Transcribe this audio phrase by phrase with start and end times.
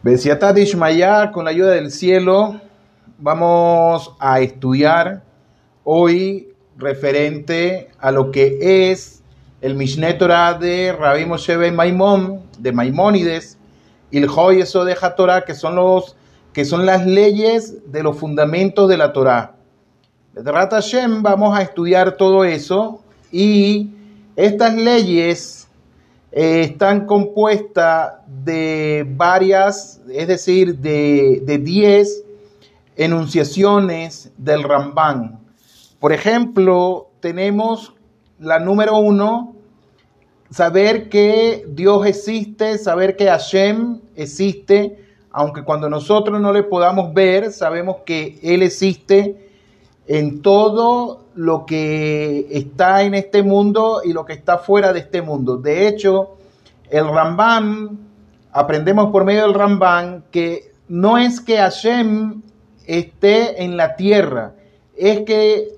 [0.00, 2.60] Besiatad Ishmaya, con la ayuda del cielo,
[3.18, 5.24] vamos a estudiar
[5.82, 9.24] hoy referente a lo que es
[9.60, 13.58] el Mishneh Torah de Rabbi Moshe Ben Maimón, de Maimónides,
[14.12, 16.14] y el Hoy eso de Torah, que son los
[16.52, 19.56] que son las leyes de los fundamentos de la Torah.
[20.32, 23.02] De Hashem vamos a estudiar todo eso
[23.32, 23.90] y
[24.36, 25.67] estas leyes
[26.32, 28.12] eh, están compuestas
[28.44, 32.24] de varias, es decir, de 10
[32.96, 35.38] enunciaciones del Ramban.
[36.00, 37.94] Por ejemplo, tenemos
[38.38, 39.54] la número uno,
[40.50, 47.52] saber que Dios existe, saber que Hashem existe, aunque cuando nosotros no le podamos ver,
[47.52, 49.47] sabemos que Él existe
[50.08, 55.22] en todo lo que está en este mundo y lo que está fuera de este
[55.22, 55.58] mundo.
[55.58, 56.36] De hecho,
[56.90, 57.98] el Ramban,
[58.50, 62.42] aprendemos por medio del Ramban que no es que Hashem
[62.86, 64.54] esté en la tierra,
[64.96, 65.76] es que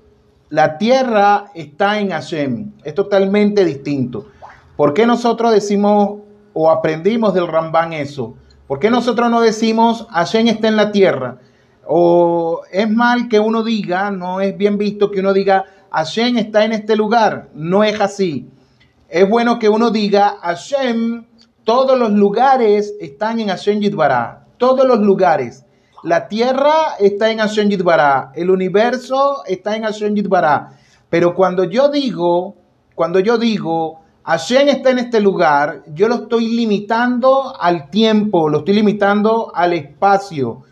[0.49, 4.27] la tierra está en Hashem, es totalmente distinto.
[4.77, 6.19] ¿Por qué nosotros decimos
[6.53, 8.35] o aprendimos del Ramban eso?
[8.67, 11.39] ¿Por qué nosotros no decimos Hashem está en la tierra?
[11.85, 16.63] O es mal que uno diga, no es bien visto que uno diga, Hashem está
[16.63, 17.49] en este lugar.
[17.53, 18.49] No es así.
[19.09, 21.25] Es bueno que uno diga, Hashem,
[21.63, 24.45] todos los lugares están en Hashem Yidbará.
[24.57, 25.65] Todos los lugares.
[26.03, 28.31] La tierra está en Hashem Yidbará.
[28.35, 30.69] El universo está en Hashem Yidbará.
[31.09, 32.55] Pero cuando yo digo,
[32.95, 38.59] cuando yo digo, Hashem está en este lugar, yo lo estoy limitando al tiempo, lo
[38.59, 40.63] estoy limitando al espacio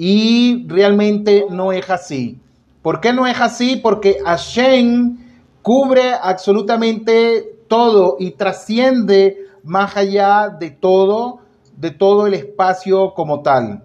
[0.00, 2.38] y realmente no es así.
[2.82, 3.74] ¿Por qué no es así?
[3.74, 5.18] Porque Hashem
[5.60, 11.40] cubre absolutamente todo y trasciende más allá de todo,
[11.76, 13.82] de todo el espacio como tal.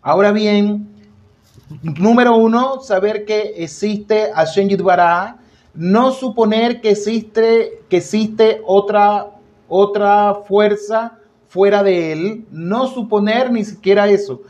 [0.00, 0.88] Ahora bien,
[1.82, 5.38] número uno, saber que existe Hashem Yidbará,
[5.74, 9.26] no suponer que existe, que existe otra,
[9.68, 14.42] otra fuerza fuera de él, no suponer ni siquiera eso.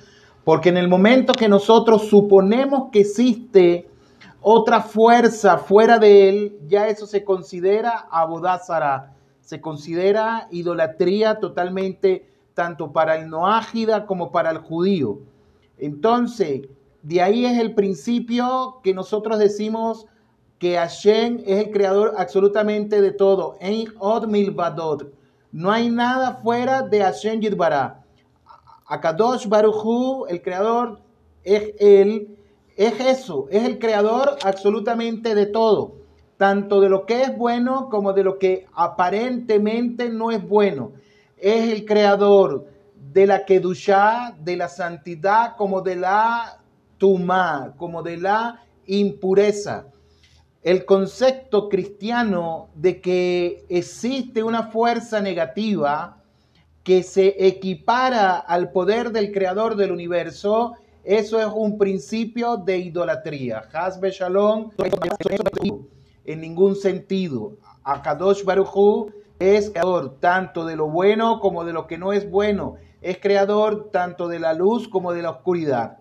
[0.44, 3.88] Porque en el momento que nosotros suponemos que existe
[4.40, 12.92] otra fuerza fuera de él, ya eso se considera abodázara, se considera idolatría totalmente tanto
[12.92, 15.18] para el noágida como para el judío.
[15.78, 16.62] Entonces,
[17.02, 20.06] de ahí es el principio que nosotros decimos
[20.58, 23.56] que Hashem es el creador absolutamente de todo.
[23.60, 25.10] En od milvadot.
[25.52, 27.99] No hay nada fuera de Hashem Yidbará.
[28.90, 30.98] Akadosh Baruchu, el creador,
[31.44, 32.36] es él,
[32.76, 35.94] es eso, es el creador absolutamente de todo,
[36.36, 40.90] tanto de lo que es bueno como de lo que aparentemente no es bueno.
[41.36, 42.66] Es el creador
[43.12, 46.60] de la Kedushá, de la santidad, como de la
[46.98, 49.86] Tumá, como de la impureza.
[50.64, 56.19] El concepto cristiano de que existe una fuerza negativa,
[56.82, 60.74] que se equipara al poder del creador del universo,
[61.04, 63.62] eso es un principio de idolatría.
[63.72, 64.70] Hasbe Shalom,
[66.24, 67.56] en ningún sentido.
[67.84, 72.76] Akadosh Baruchu es creador tanto de lo bueno como de lo que no es bueno.
[73.00, 75.98] Es creador tanto de la luz como de la oscuridad.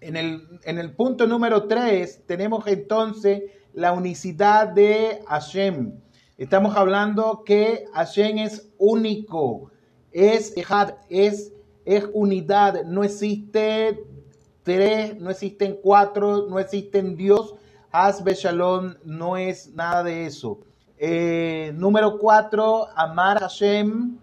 [0.00, 3.42] En el, en el punto número 3 tenemos entonces
[3.72, 5.98] la unicidad de Hashem.
[6.36, 9.70] Estamos hablando que Hashem es único
[10.12, 10.54] es
[11.08, 11.52] es,
[11.84, 14.04] es unidad, no existe
[14.62, 17.54] tres, no existen cuatro, no existen Dios.
[17.90, 20.58] Hasbe Shalom no es nada de eso.
[20.98, 24.18] Eh, número cuatro, amar a Hashem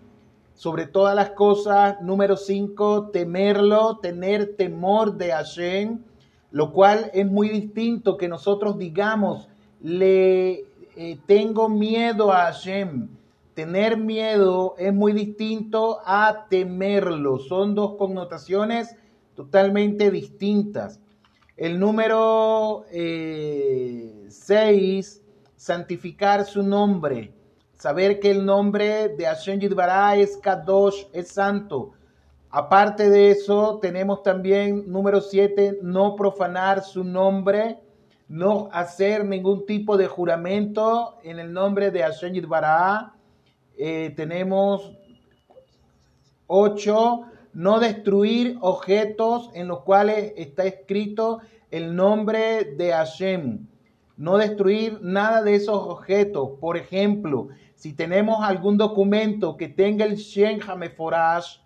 [0.54, 2.00] sobre todas las cosas.
[2.02, 6.00] Número cinco, temerlo, tener temor de Hashem,
[6.52, 9.50] lo cual es muy distinto que nosotros digamos,
[9.82, 10.66] le
[10.96, 13.10] eh, tengo miedo a Hashem.
[13.56, 17.40] Tener miedo es muy distinto a temerlo.
[17.40, 18.98] Son dos connotaciones
[19.34, 21.00] totalmente distintas.
[21.56, 24.30] El número 6, eh,
[25.56, 27.34] santificar su nombre.
[27.72, 31.94] Saber que el nombre de Hashem Yidbará es Kadosh, es santo.
[32.50, 37.80] Aparte de eso, tenemos también número 7, no profanar su nombre,
[38.28, 43.15] no hacer ningún tipo de juramento en el nombre de Hashem Yidbará
[43.78, 44.94] eh, tenemos
[46.48, 47.24] ocho,
[47.54, 51.40] no destruir objetos en los cuales está escrito
[51.72, 53.68] el nombre de Hashem.
[54.18, 56.52] No destruir nada de esos objetos.
[56.60, 61.58] Por ejemplo, si tenemos algún documento que tenga el Shen Hameforash,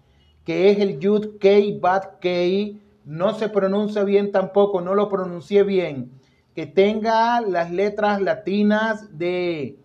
[0.46, 5.64] que es el Yud Kei Bat Kei, no se pronuncia bien tampoco, no lo pronuncié
[5.64, 6.12] bien,
[6.56, 9.80] que tenga las letras latinas de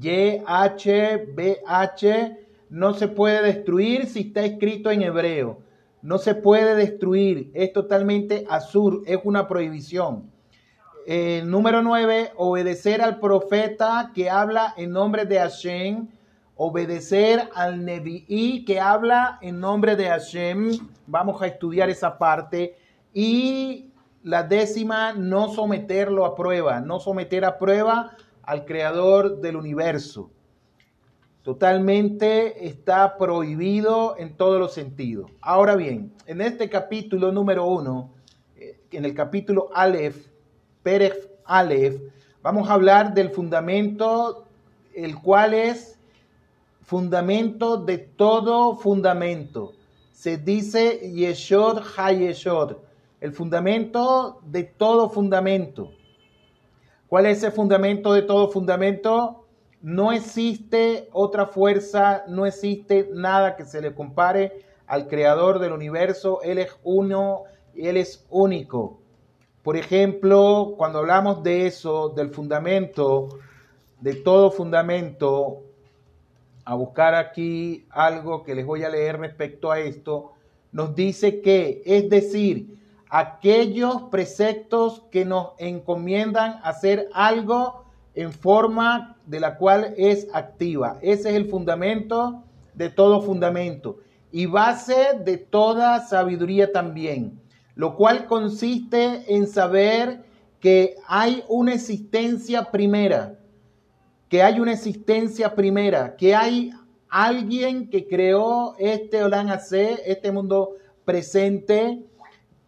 [0.00, 2.38] Y, H, B, H,
[2.70, 5.58] no se puede destruir si está escrito en hebreo.
[6.02, 10.30] No se puede destruir, es totalmente azul, es una prohibición.
[11.06, 16.08] Eh, número 9, obedecer al profeta que habla en nombre de Hashem,
[16.56, 20.72] obedecer al Nevi'i que habla en nombre de Hashem.
[21.06, 22.76] Vamos a estudiar esa parte.
[23.12, 23.90] Y
[24.22, 30.30] la décima, no someterlo a prueba, no someter a prueba al creador del universo.
[31.42, 35.30] Totalmente está prohibido en todos los sentidos.
[35.42, 38.10] Ahora bien, en este capítulo número uno,
[38.56, 40.28] eh, en el capítulo Aleph,
[40.82, 42.00] Pérez Aleph,
[42.42, 44.46] vamos a hablar del fundamento,
[44.94, 45.98] el cual es
[46.80, 49.72] fundamento de todo fundamento.
[50.12, 52.76] Se dice Yeshod HaYeshod,
[53.20, 55.92] el fundamento de todo fundamento.
[57.14, 59.46] ¿Cuál es el fundamento de todo fundamento?
[59.80, 66.42] No existe otra fuerza, no existe nada que se le compare al creador del universo.
[66.42, 67.44] Él es uno,
[67.76, 68.98] Él es único.
[69.62, 73.28] Por ejemplo, cuando hablamos de eso, del fundamento,
[74.00, 75.62] de todo fundamento,
[76.64, 80.32] a buscar aquí algo que les voy a leer respecto a esto,
[80.72, 82.76] nos dice que, es decir,
[83.16, 87.84] aquellos preceptos que nos encomiendan hacer algo
[88.16, 90.98] en forma de la cual es activa.
[91.00, 92.42] Ese es el fundamento
[92.74, 93.98] de todo fundamento
[94.32, 97.40] y base de toda sabiduría también,
[97.76, 100.24] lo cual consiste en saber
[100.58, 103.38] que hay una existencia primera,
[104.28, 106.72] que hay una existencia primera, que hay
[107.08, 110.72] alguien que creó este Olan AC, este mundo
[111.04, 112.02] presente,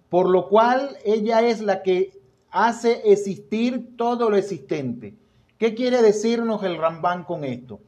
[0.08, 2.12] por lo cual ella es la que
[2.50, 5.14] hace existir todo lo existente.
[5.58, 7.80] ¿Qué quiere decirnos el Rambán con esto?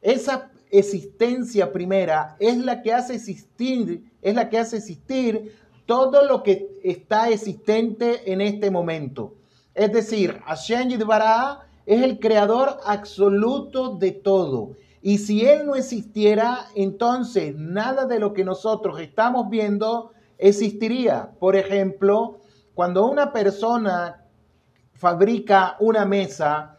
[0.00, 5.54] Esa existencia primera es la que hace existir, es la que hace existir
[5.86, 9.34] todo lo que está existente en este momento.
[9.74, 14.72] Es decir, Hashem Yidbará es el creador absoluto de todo.
[15.02, 21.30] Y si Él no existiera, entonces nada de lo que nosotros estamos viendo existiría.
[21.38, 22.38] Por ejemplo,
[22.74, 24.24] cuando una persona
[24.94, 26.78] fabrica una mesa,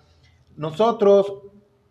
[0.56, 1.34] nosotros,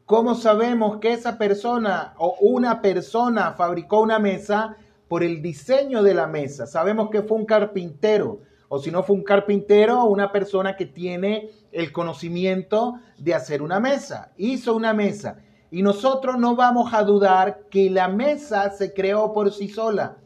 [0.04, 4.76] ¿cómo sabemos que esa persona o una persona fabricó una mesa
[5.08, 6.66] por el diseño de la mesa?
[6.66, 11.50] Sabemos que fue un carpintero, o si no fue un carpintero, una persona que tiene
[11.70, 14.32] el conocimiento de hacer una mesa.
[14.36, 15.38] Hizo una mesa.
[15.70, 20.16] Y nosotros no vamos a dudar que la mesa se creó por sí sola.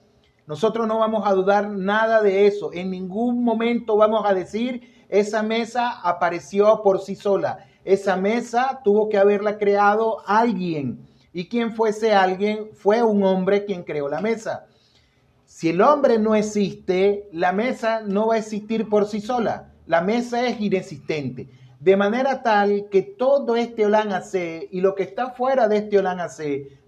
[0.49, 2.73] Nosotros no vamos a dudar nada de eso.
[2.73, 7.67] En ningún momento vamos a decir, esa mesa apareció por sí sola.
[7.85, 11.06] Esa mesa tuvo que haberla creado alguien.
[11.35, 12.71] ¿Y quien fuese alguien?
[12.73, 14.65] Fue un hombre quien creó la mesa.
[15.45, 19.75] Si el hombre no existe, la mesa no va a existir por sí sola.
[19.87, 21.50] La mesa es inexistente.
[21.79, 24.09] De manera tal que todo este Olan
[24.71, 26.27] y lo que está fuera de este Olan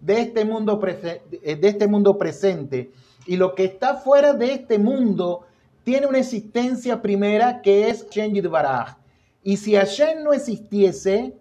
[0.01, 2.90] de este mundo, de este mundo presente,
[3.27, 5.47] y lo que está fuera de este mundo,
[5.85, 8.97] tiene una existencia primera que es Shenjid Baraj.
[9.43, 11.39] Y si Hashem no existiese,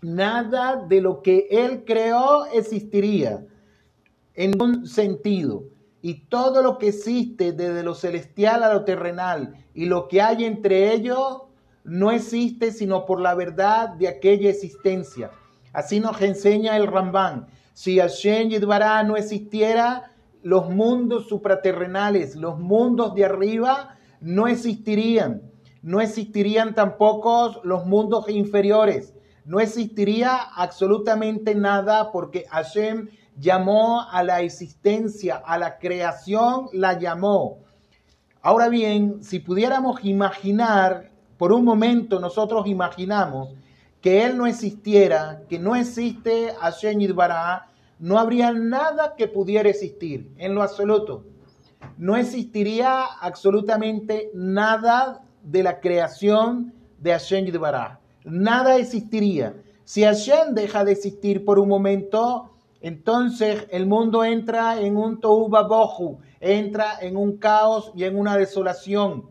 [0.00, 3.44] nada de lo que Él creó existiría
[4.34, 5.64] en un sentido.
[6.02, 10.44] Y todo lo que existe desde lo celestial a lo terrenal y lo que hay
[10.44, 11.42] entre ellos
[11.82, 15.30] no existe sino por la verdad de aquella existencia.
[15.72, 17.46] Así nos enseña el Rambán.
[17.72, 20.13] Si Hashem Yidbará no existiera,
[20.44, 25.50] los mundos supraterrenales, los mundos de arriba, no existirían
[25.84, 29.12] no existirían tampoco los mundos inferiores,
[29.44, 37.58] no existiría absolutamente nada porque Hashem llamó a la existencia, a la creación, la llamó.
[38.40, 43.50] Ahora bien, si pudiéramos imaginar, por un momento nosotros imaginamos
[44.00, 47.66] que Él no existiera, que no existe Hashem Yidbará,
[47.98, 51.24] no habría nada que pudiera existir en lo absoluto.
[51.96, 58.00] No existiría absolutamente nada de la creación de Hashem Yidbarah.
[58.24, 59.54] Nada existiría.
[59.84, 65.48] Si Hashem deja de existir por un momento, entonces el mundo entra en un tohu
[65.48, 69.24] babohu, entra en un caos y en una desolación.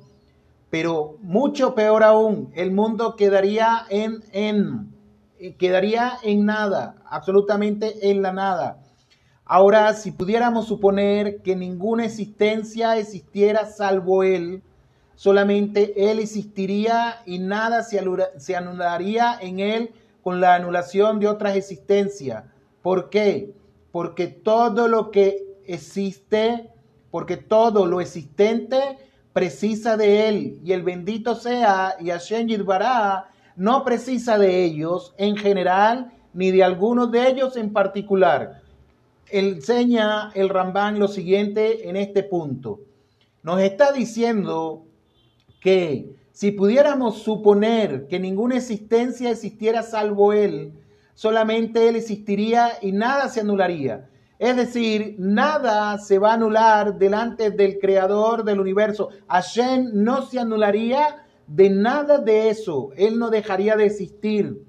[0.70, 4.93] Pero mucho peor aún, el mundo quedaría en, en,
[5.52, 8.80] quedaría en nada, absolutamente en la nada.
[9.46, 14.64] Ahora, si pudiéramos suponer que ninguna existencia existiera salvo Él,
[15.16, 19.92] solamente Él existiría y nada se anularía en Él
[20.24, 22.46] con la anulación de otras existencias.
[22.82, 23.54] ¿Por qué?
[23.92, 26.70] Porque todo lo que existe,
[27.12, 28.98] porque todo lo existente
[29.34, 30.60] precisa de Él.
[30.64, 32.48] Y el bendito sea y Hashem
[33.55, 38.62] no precisa de ellos en general, ni de algunos de ellos en particular.
[39.29, 42.81] Enseña el Rambán lo siguiente en este punto.
[43.43, 44.86] Nos está diciendo
[45.60, 50.74] que si pudiéramos suponer que ninguna existencia existiera salvo Él,
[51.13, 54.10] solamente Él existiría y nada se anularía.
[54.39, 59.10] Es decir, nada se va a anular delante del creador del universo.
[59.27, 62.92] Hashem no se anularía de nada de eso.
[62.96, 64.64] Él no dejaría de existir.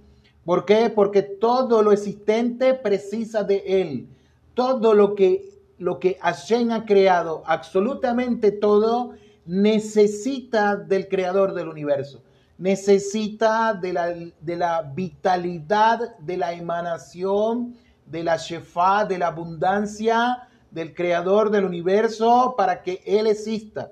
[0.45, 0.91] ¿Por qué?
[0.91, 4.09] Porque todo lo existente precisa de Él.
[4.55, 9.13] Todo lo que, lo que Hashem ha creado, absolutamente todo,
[9.47, 12.23] necesita del creador del universo.
[12.59, 17.75] Necesita de la, de la vitalidad, de la emanación
[18.07, 23.91] de la Shefa, de la abundancia del creador del universo para que Él exista.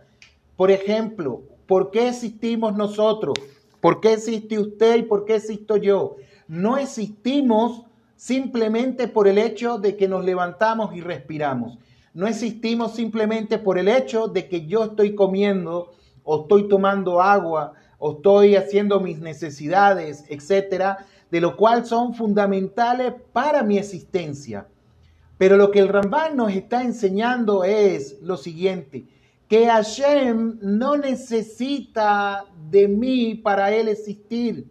[0.56, 3.34] Por ejemplo, ¿por qué existimos nosotros?
[3.80, 6.16] ¿Por qué existe usted y por qué existo yo?
[6.48, 7.82] No existimos
[8.16, 11.78] simplemente por el hecho de que nos levantamos y respiramos.
[12.14, 15.92] No existimos simplemente por el hecho de que yo estoy comiendo
[16.22, 23.14] o estoy tomando agua o estoy haciendo mis necesidades, etcétera, de lo cual son fundamentales
[23.32, 24.68] para mi existencia.
[25.38, 29.06] Pero lo que el Rambán nos está enseñando es lo siguiente,
[29.52, 34.66] que Hashem no necesita de mí para él existir,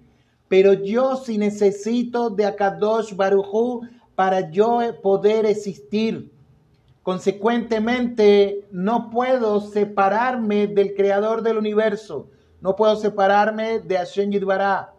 [0.47, 3.81] pero yo sí necesito de Akadosh Baruchu
[4.15, 6.31] para yo poder existir.
[7.03, 14.95] Consecuentemente, no puedo separarme del creador del universo, no puedo separarme de Hashem Yidbará.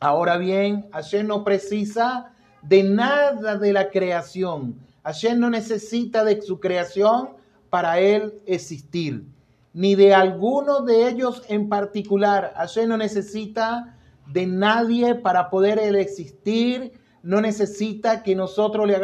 [0.00, 4.80] Ahora bien, Hashem no precisa de nada de la creación.
[5.04, 7.35] Hashem no necesita de su creación
[7.76, 9.26] para él existir,
[9.74, 12.54] ni de alguno de ellos en particular.
[12.56, 13.94] Hashem no necesita
[14.32, 16.92] de nadie para poder él existir,
[17.22, 18.98] no necesita que nosotros le,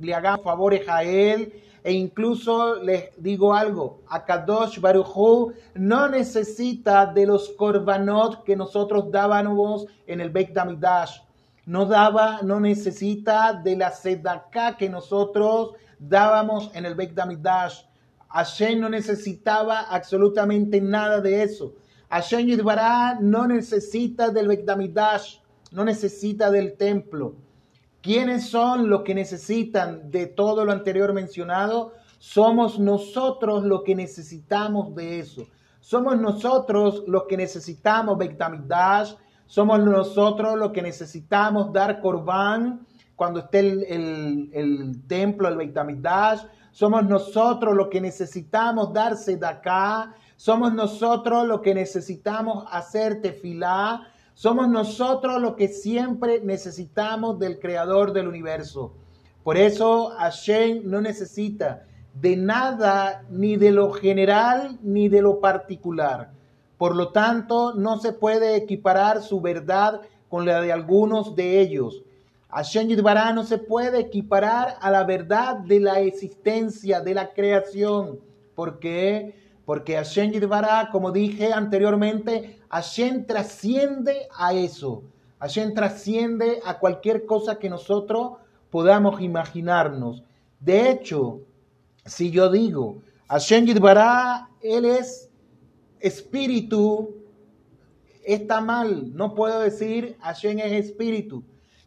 [0.00, 1.52] le hagamos favores a él,
[1.84, 9.86] e incluso les digo algo, Akadosh Baruchu no necesita de los korbanot que nosotros dábamos
[10.08, 11.20] en el Beit Damidash.
[11.64, 17.86] No daba, no necesita de la sedaká que nosotros dábamos en el Beit Damidash.
[18.28, 21.74] Hashem no necesitaba absolutamente nada de eso.
[22.08, 25.38] Hashem Yidbará no necesita del Beit Damidash,
[25.72, 27.36] no necesita del templo.
[28.00, 31.92] ¿Quiénes son los que necesitan de todo lo anterior mencionado?
[32.18, 35.46] Somos nosotros los que necesitamos de eso.
[35.80, 39.14] Somos nosotros los que necesitamos Bektamidash.
[39.46, 46.42] Somos nosotros los que necesitamos dar Korban cuando esté el, templo, el Bektamidash.
[46.76, 50.14] Somos nosotros los que necesitamos dar Sedaká.
[50.36, 54.06] Somos nosotros los que necesitamos hacer tefilá.
[54.34, 58.92] Somos nosotros los que siempre necesitamos del creador del universo.
[59.42, 66.32] Por eso Hashem no necesita de nada, ni de lo general, ni de lo particular.
[66.76, 72.02] Por lo tanto, no se puede equiparar su verdad con la de algunos de ellos.
[72.56, 78.18] Hashem Yidbará no se puede equiparar a la verdad de la existencia, de la creación.
[78.54, 79.34] ¿Por qué?
[79.66, 85.02] Porque Hashem Yidbará, como dije anteriormente, Hashem trasciende a eso.
[85.38, 88.38] Hashem trasciende a cualquier cosa que nosotros
[88.70, 90.22] podamos imaginarnos.
[90.58, 91.42] De hecho,
[92.06, 95.28] si yo digo, Hashem Yidbará, Él es
[96.00, 97.16] espíritu,
[98.24, 99.14] está mal.
[99.14, 101.44] No puedo decir Hashem es espíritu.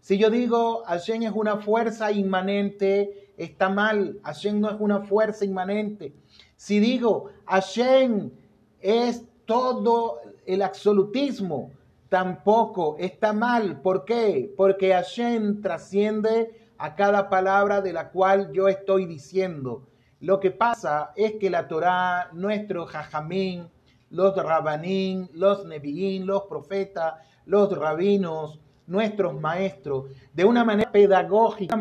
[0.09, 4.19] Si yo digo Hashem es una fuerza inmanente, está mal.
[4.23, 6.15] Hashem no es una fuerza inmanente.
[6.55, 8.31] Si digo Hashem
[8.81, 11.73] es todo el absolutismo,
[12.09, 13.81] tampoco está mal.
[13.83, 14.51] ¿Por qué?
[14.57, 19.83] Porque Hashem trasciende a cada palabra de la cual yo estoy diciendo.
[20.21, 23.69] Lo que pasa es que la Torá, nuestro Jajamín,
[24.09, 27.13] los Rabanín, los Nebiín, los profetas,
[27.45, 28.59] los rabinos,
[28.89, 31.77] nuestros maestros, de una manera pedagógica,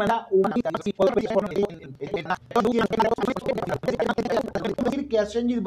[4.85, 5.65] decir que Hashem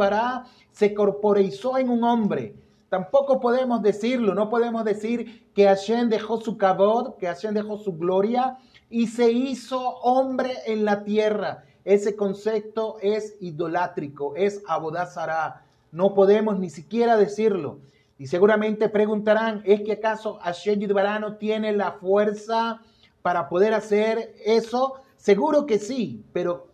[0.71, 2.55] se corporeizó en un hombre.
[2.89, 7.93] Tampoco podemos decirlo, no podemos decir que Hashem dejó su cabod, que Hashem dejó su
[7.97, 8.57] gloria,
[8.89, 11.63] y se hizo hombre en la tierra.
[11.85, 15.63] Ese concepto es idolátrico, es abodazará.
[15.91, 17.79] No podemos ni siquiera decirlo.
[18.21, 22.79] Y seguramente preguntarán, ¿es que acaso Hashem Yidbará tiene la fuerza
[23.23, 25.01] para poder hacer eso?
[25.15, 26.67] Seguro que sí, pero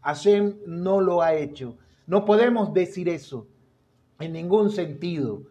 [0.00, 1.76] Hashem no lo ha hecho.
[2.06, 3.46] No podemos decir eso
[4.18, 5.42] en ningún sentido.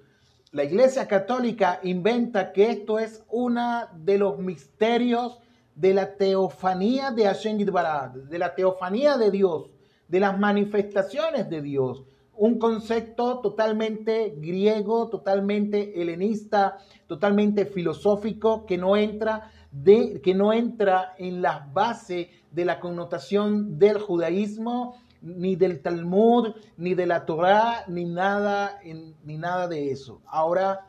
[0.53, 5.37] La Iglesia Católica inventa que esto es uno de los misterios
[5.75, 9.69] de la teofanía de Hashem Yidbará, de la teofanía de Dios,
[10.07, 12.05] de las manifestaciones de Dios
[12.37, 16.77] un concepto totalmente griego, totalmente helenista,
[17.07, 23.77] totalmente filosófico, que no entra, de, que no entra en las bases de la connotación
[23.77, 28.79] del judaísmo, ni del Talmud, ni de la Torah, ni nada,
[29.23, 30.21] ni nada de eso.
[30.27, 30.87] Ahora,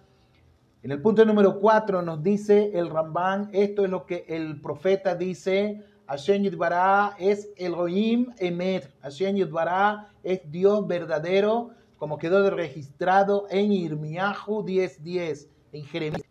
[0.83, 5.15] en el punto número cuatro nos dice el Ramban, esto es lo que el profeta
[5.15, 8.91] dice Hashem Yudbará es Elohim Emet.
[9.03, 16.23] Hashem Yudbará es Dios verdadero, como quedó registrado en Irmiahu 10:10, en Jeremías.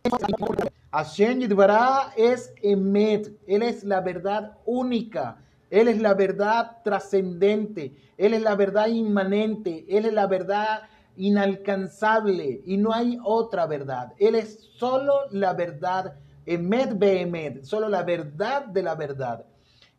[0.90, 3.30] Hashem Yudbará es Emet.
[3.46, 5.44] Él es la verdad única.
[5.70, 7.94] Él es la verdad trascendente.
[8.16, 9.86] Él es la verdad inmanente.
[9.88, 12.62] Él es la verdad inalcanzable.
[12.66, 14.12] Y no hay otra verdad.
[14.18, 16.16] Él es solo la verdad.
[16.46, 17.62] Emet Behemet.
[17.62, 19.44] Solo la verdad de la verdad.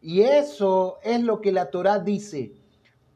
[0.01, 2.53] Y eso es lo que la Torah dice.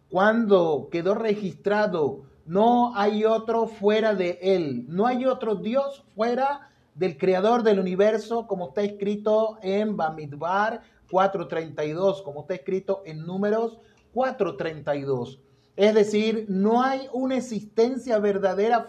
[0.10, 7.18] Cuando quedó registrado, no hay otro fuera de él, no hay otro Dios fuera del
[7.18, 13.80] creador del universo, como está escrito en Bamidbar 4.32, como está escrito en Números
[14.14, 15.40] 4.32.
[15.76, 18.86] Es decir, no hay una existencia verdadera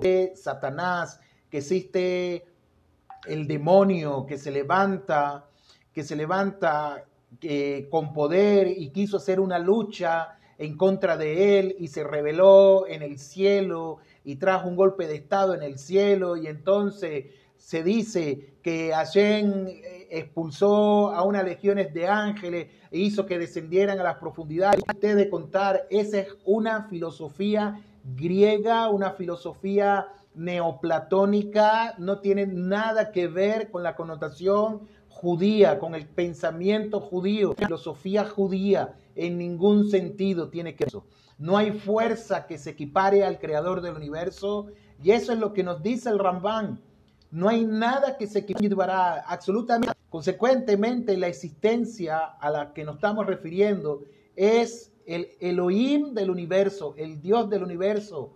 [0.00, 2.46] de Satanás, que existe
[3.26, 5.46] el demonio que se levanta,
[5.92, 7.04] que se levanta
[7.42, 12.86] eh, con poder y quiso hacer una lucha en contra de él y se rebeló
[12.86, 17.82] en el cielo y trajo un golpe de estado en el cielo y entonces se
[17.82, 24.02] dice que Hashem eh, expulsó a unas legiones de ángeles e hizo que descendieran a
[24.02, 24.82] las profundidades.
[24.86, 27.80] Usted de contar, esa es una filosofía
[28.16, 36.06] griega, una filosofía neoplatónica no tiene nada que ver con la connotación judía, con el
[36.06, 41.04] pensamiento judío, filosofía judía, en ningún sentido tiene que eso.
[41.36, 44.68] No hay fuerza que se equipare al creador del universo
[45.02, 46.80] y eso es lo que nos dice el Rambán.
[47.30, 49.94] No hay nada que se equipará absolutamente.
[50.08, 54.02] Consecuentemente, la existencia a la que nos estamos refiriendo
[54.36, 58.34] es el Elohim del universo, el Dios del universo,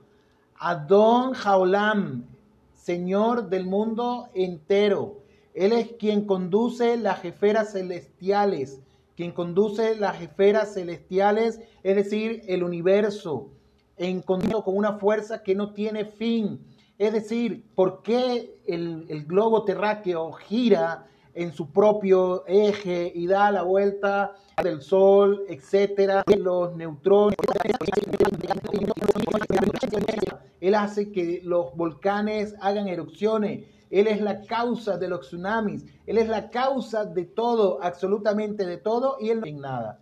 [0.59, 2.25] Adón Jaolam,
[2.73, 5.23] Señor del mundo entero.
[5.55, 8.81] Él es quien conduce las jeferas celestiales,
[9.17, 13.51] quien conduce las jeferas celestiales, es decir, el universo,
[13.97, 16.61] en contacto con una fuerza que no tiene fin.
[16.99, 23.51] Es decir, ¿por qué el, el globo terráqueo gira en su propio eje y da
[23.51, 27.37] la vuelta del Sol, etcétera, los neutrones.
[30.65, 33.67] Él hace que los volcanes hagan erupciones.
[33.91, 35.85] Él es la causa de los tsunamis.
[36.07, 40.01] Él es la causa de todo, absolutamente de todo, y él no tiene nada.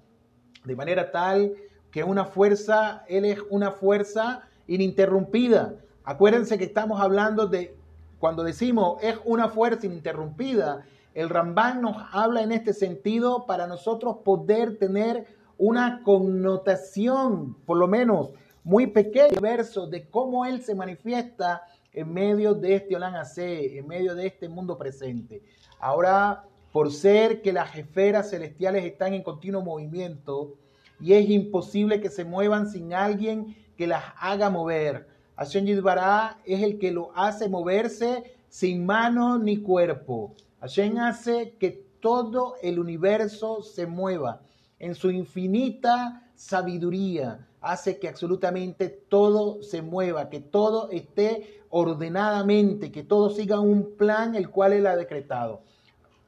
[0.65, 1.53] De manera tal
[1.91, 5.75] que una fuerza, él es una fuerza ininterrumpida.
[6.05, 7.77] Acuérdense que estamos hablando de,
[8.21, 14.19] cuando decimos es una fuerza ininterrumpida, el Rambán nos habla en este sentido para nosotros
[14.25, 15.27] poder tener
[15.59, 18.31] una connotación, por lo menos
[18.65, 24.15] muy pequeño, verso de cómo Él se manifiesta en medio de este Olan en medio
[24.15, 25.43] de este mundo presente.
[25.79, 30.55] Ahora, por ser que las esferas celestiales están en continuo movimiento
[31.01, 35.07] y es imposible que se muevan sin alguien que las haga mover.
[35.37, 40.35] Hashem Yidbará es el que lo hace moverse sin mano ni cuerpo.
[40.61, 44.43] Hashem hace que todo el universo se mueva
[44.79, 47.47] en su infinita sabiduría.
[47.63, 54.35] Hace que absolutamente todo se mueva, que todo esté ordenadamente, que todo siga un plan
[54.35, 55.63] el cual él ha decretado.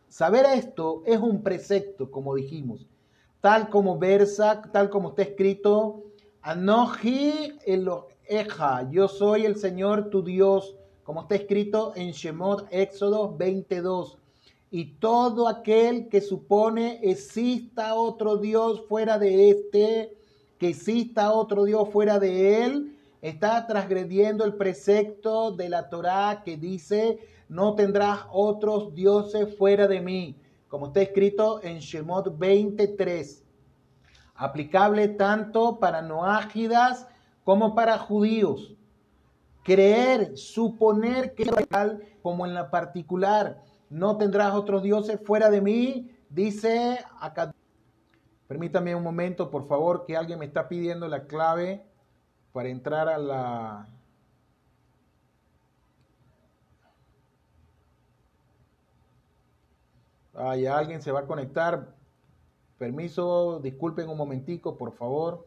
[0.09, 2.87] Saber esto es un precepto, como dijimos,
[3.41, 6.05] tal como versa, tal como está escrito,
[6.41, 14.19] Anoji Eloheja, yo soy el Señor tu Dios, como está escrito en Shemot Éxodo 22
[14.71, 20.17] y todo aquel que supone exista otro Dios fuera de este,
[20.59, 26.57] que exista otro Dios fuera de él, está transgrediendo el precepto de la Torá que
[26.57, 30.37] dice, no tendrás otros dioses fuera de mí,
[30.69, 33.45] como está escrito en Shemot 23,
[34.35, 37.07] aplicable tanto para noágidas
[37.45, 38.75] como para judíos.
[39.63, 46.11] Creer, suponer que tal como en la particular, no tendrás otros dioses fuera de mí,
[46.29, 47.54] dice acá.
[48.47, 51.85] Permítame un momento, por favor, que alguien me está pidiendo la clave
[52.53, 53.89] para entrar a la...
[60.57, 61.95] Ya alguien se va a conectar.
[62.77, 65.47] Permiso, disculpen un momentico, por favor.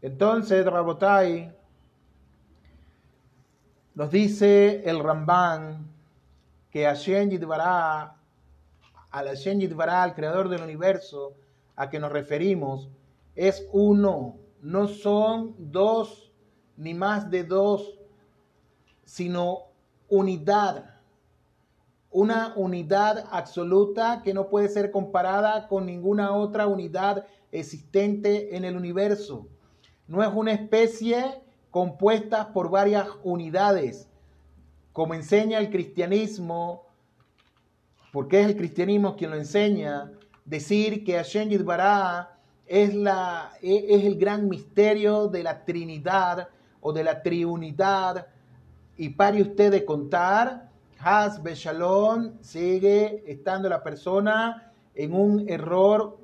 [0.00, 1.54] Entonces, Rabotai,
[3.94, 5.86] nos dice el Ramban
[6.70, 8.16] que Hashem Yidbará,
[9.12, 11.34] al Hashem al creador del universo,
[11.76, 12.88] a que nos referimos,
[13.34, 16.32] es uno, no son dos
[16.76, 17.98] ni más de dos,
[19.04, 19.66] sino
[20.08, 20.96] unidad.
[22.10, 28.76] Una unidad absoluta que no puede ser comparada con ninguna otra unidad existente en el
[28.76, 29.46] universo.
[30.06, 34.08] No es una especie compuesta por varias unidades,
[34.92, 36.91] como enseña el cristianismo,
[38.12, 40.12] porque es el cristianismo quien lo enseña,
[40.44, 46.48] decir que Hashem Yidbará es, la, e, es el gran misterio de la Trinidad
[46.80, 48.26] o de la triunidad.
[48.98, 56.18] Y pare usted de contar, Has Beshalom sigue estando la persona en un error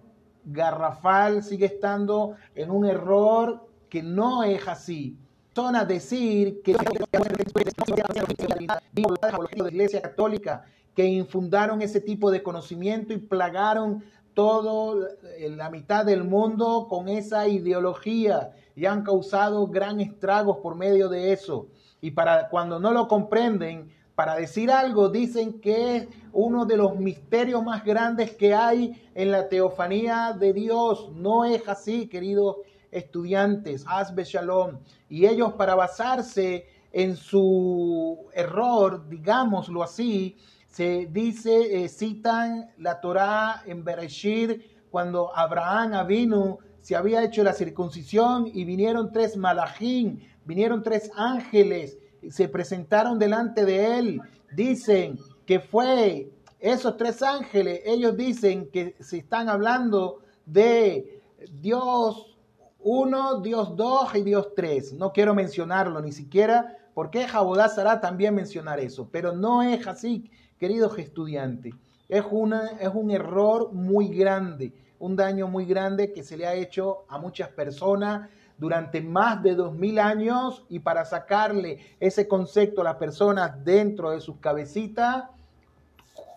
[0.45, 5.17] garrafal, sigue estando en un error que no es así.
[5.55, 6.75] Son a decir que
[9.57, 10.65] la Iglesia Católica
[10.99, 14.03] que infundaron ese tipo de conocimiento y plagaron
[14.35, 20.75] todo eh, la mitad del mundo con esa ideología y han causado gran estragos por
[20.75, 21.69] medio de eso.
[22.01, 26.99] Y para cuando no lo comprenden, para decir algo, dicen que es uno de los
[26.99, 31.13] misterios más grandes que hay en la teofanía de Dios.
[31.15, 32.57] No es así, queridos
[32.91, 34.79] estudiantes, Hasbe Shalom.
[35.09, 40.37] Y ellos para basarse en su error, digámoslo así,
[40.79, 44.63] se dice, eh, citan la Torá en Bereshit,
[44.93, 51.99] cuando Abraham vino, se había hecho la circuncisión y vinieron tres malajín, vinieron tres ángeles,
[52.31, 54.21] se presentaron delante de él.
[54.53, 61.21] Dicen que fue esos tres ángeles, ellos dicen que se están hablando de
[61.55, 62.39] Dios
[62.79, 64.93] uno, Dios dos y Dios tres.
[64.93, 70.31] No quiero mencionarlo ni siquiera porque Jabodá hará también mencionar eso, pero no es así
[70.59, 71.75] queridos estudiantes,
[72.09, 76.55] es, una, es un error muy grande, un daño muy grande que se le ha
[76.55, 82.81] hecho a muchas personas durante más de dos mil años y para sacarle ese concepto
[82.81, 85.25] a las personas dentro de sus cabecitas,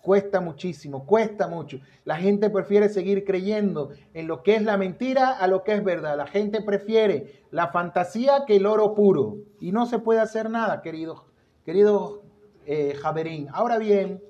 [0.02, 1.78] cuesta muchísimo, cuesta mucho.
[2.04, 5.84] La gente prefiere seguir creyendo en lo que es la mentira a lo que es
[5.84, 6.16] verdad.
[6.16, 9.36] La gente prefiere la fantasía que el oro puro.
[9.60, 11.22] Y no se puede hacer nada, queridos,
[11.64, 12.21] queridos
[12.66, 13.48] eh, Javerín.
[13.52, 14.22] Ahora bien,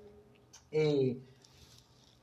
[0.71, 1.19] eh,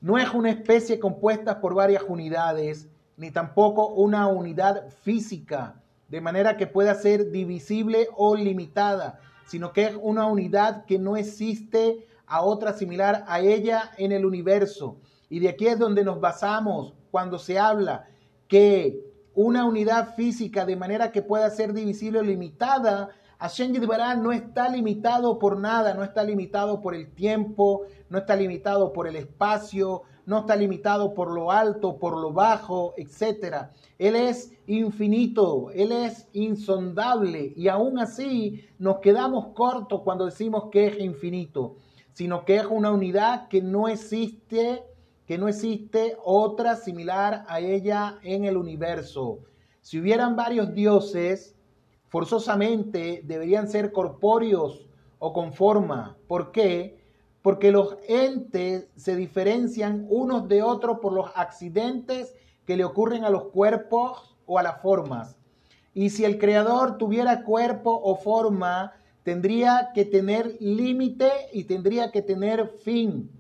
[0.02, 6.58] no es una especie compuesta por varias unidades, ni tampoco una unidad física, de manera
[6.58, 12.42] que pueda ser divisible o limitada, sino que es una unidad que no existe a
[12.42, 14.98] otra similar a ella en el universo.
[15.30, 18.08] Y de aquí es donde nos basamos cuando se habla
[18.48, 19.04] que
[19.36, 24.68] una unidad física de manera que pueda ser divisible o limitada Hashem Yidbará no está
[24.68, 30.02] limitado por nada, no está limitado por el tiempo, no está limitado por el espacio,
[30.26, 33.68] no está limitado por lo alto, por lo bajo, etc.
[33.98, 40.88] Él es infinito, Él es insondable y aún así nos quedamos cortos cuando decimos que
[40.88, 41.78] es infinito,
[42.12, 44.84] sino que es una unidad que no existe,
[45.26, 49.40] que no existe otra similar a ella en el universo.
[49.80, 51.56] Si hubieran varios dioses,
[52.10, 54.88] forzosamente deberían ser corpóreos
[55.20, 56.18] o con forma.
[56.28, 57.00] ¿Por qué?
[57.42, 63.30] Porque los entes se diferencian unos de otros por los accidentes que le ocurren a
[63.30, 65.38] los cuerpos o a las formas.
[65.94, 68.94] Y si el creador tuviera cuerpo o forma,
[69.24, 73.32] tendría que tener límite y tendría que tener fin.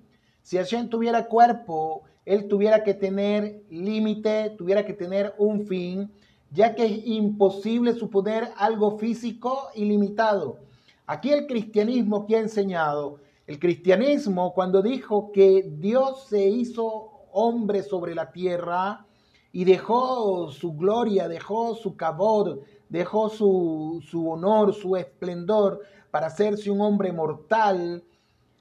[0.41, 6.12] Si Hashem tuviera cuerpo, él tuviera que tener límite, tuviera que tener un fin
[6.51, 10.59] ya que es imposible suponer algo físico ilimitado.
[11.05, 17.83] Aquí el cristianismo que ha enseñado, el cristianismo cuando dijo que Dios se hizo hombre
[17.83, 19.05] sobre la tierra,
[19.51, 25.81] y dejó su gloria, dejó su cabod, dejó su, su honor, su esplendor
[26.12, 28.03] para hacerse un hombre mortal.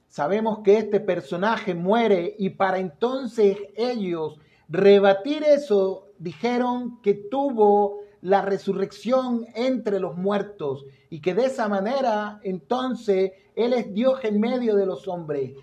[0.09, 8.43] Sabemos que este personaje muere y para entonces ellos rebatir eso, dijeron que tuvo la
[8.43, 14.77] resurrección entre los muertos y que de esa manera entonces Él es Dios en medio
[14.77, 15.55] de los hombres.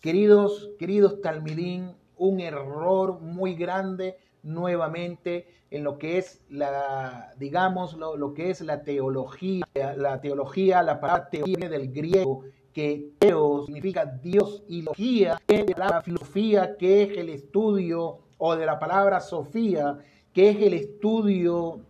[0.00, 8.32] Queridos, queridos Talmidín, un error muy grande nuevamente en lo que es la, digamos, lo,
[8.34, 9.64] que es la teología,
[9.96, 15.78] la teología, la palabra teología del griego, que teo significa Dios y logía, que es
[15.78, 19.98] la filosofía, que es el estudio, o de la palabra Sofía,
[20.32, 21.80] que es el estudio,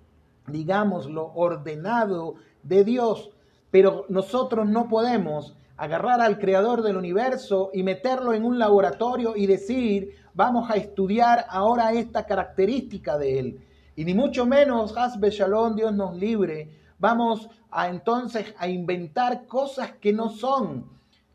[0.47, 3.31] digamos, lo ordenado de Dios.
[3.71, 9.47] Pero nosotros no podemos agarrar al creador del universo y meterlo en un laboratorio y
[9.47, 13.61] decir, vamos a estudiar ahora esta característica de él.
[13.95, 19.93] Y ni mucho menos, Hasbe Shalom, Dios nos libre, vamos a entonces a inventar cosas
[20.01, 20.87] que no son.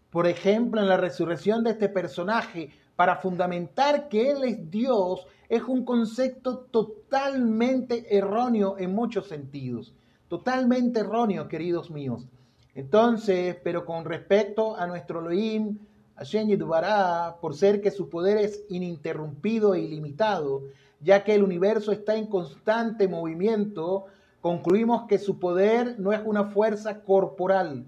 [0.10, 2.70] Por ejemplo, en la resurrección de este personaje,
[3.02, 9.96] para fundamentar que Él es Dios, es un concepto totalmente erróneo en muchos sentidos.
[10.28, 12.28] Totalmente erróneo, queridos míos.
[12.76, 15.80] Entonces, pero con respecto a nuestro Elohim,
[16.16, 20.62] Hashem Yidbará, por ser que su poder es ininterrumpido e ilimitado,
[21.00, 24.06] ya que el universo está en constante movimiento,
[24.42, 27.84] concluimos que su poder no es una fuerza corporal.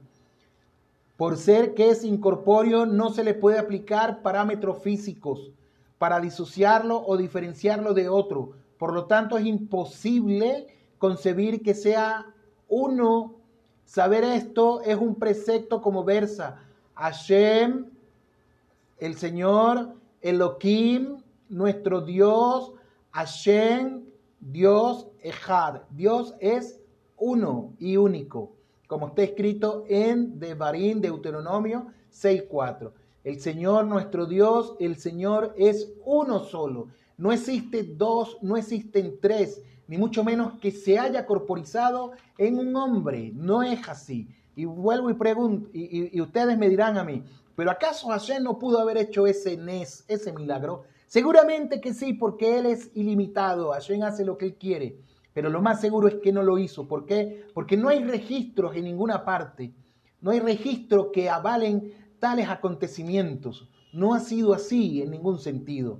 [1.24, 5.54] Por ser que es incorpóreo, no se le puede aplicar parámetros físicos
[5.98, 8.56] para disociarlo o diferenciarlo de otro.
[8.78, 12.26] Por lo tanto, es imposible concebir que sea
[12.68, 13.36] uno.
[13.86, 16.60] Saber esto es un precepto como versa.
[16.96, 17.86] Hashem
[18.98, 22.74] el Señor, Elohim, nuestro Dios,
[23.12, 24.04] Hashem,
[24.42, 25.84] Dios Ejad.
[25.92, 26.82] Dios es
[27.16, 28.52] uno y único,
[28.94, 32.92] como está escrito en Devarim, Deuteronomio 6.4.
[33.24, 36.90] El Señor, nuestro Dios, el Señor es uno solo.
[37.18, 42.76] No existe dos, no existen tres, ni mucho menos que se haya corporizado en un
[42.76, 43.32] hombre.
[43.34, 44.28] No es así.
[44.56, 47.24] Y vuelvo y pregunto, y, ustedes me dirán a mí,
[47.56, 50.84] pero ¿acaso Hashem no pudo haber hecho ese nes, ese milagro?
[51.08, 53.72] Seguramente que sí, porque Él es ilimitado.
[53.72, 55.00] Hashem hace lo que Él quiere.
[55.34, 56.88] Pero lo más seguro es que no lo hizo.
[56.88, 57.46] ¿Por qué?
[57.54, 59.74] Porque no hay registros en ninguna parte.
[60.22, 63.68] No hay registros que avalen tales acontecimientos.
[63.92, 66.00] No ha sido así en ningún sentido.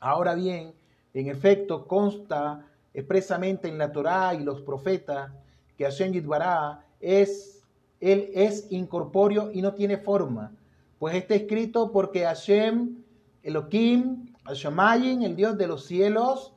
[0.00, 0.74] Ahora bien,
[1.12, 5.30] en efecto, consta expresamente en la Torá y los profetas
[5.76, 7.62] que Hashem Yidbará es,
[8.00, 10.52] Él es incorpóreo y no tiene forma.
[10.98, 12.96] Pues está escrito porque Hashem,
[13.42, 16.53] Elohim, Hashemayin, el Dios de los cielos,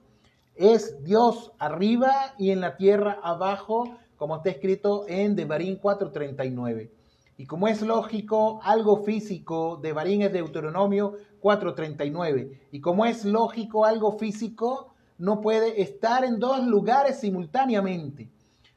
[0.58, 6.90] es Dios arriba y en la tierra abajo, como está escrito en Devarim 4.39.
[7.38, 12.60] Y como es lógico, algo físico, Devarim es Deuteronomio 4.39.
[12.72, 18.30] Y como es lógico, algo físico no puede estar en dos lugares simultáneamente.